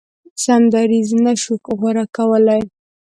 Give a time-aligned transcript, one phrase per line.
[0.43, 2.61] سم دریځ نه شو غوره کولای.